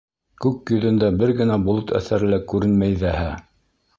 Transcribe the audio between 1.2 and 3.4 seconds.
генә болот әҫәре лә күренмәй ҙәһә!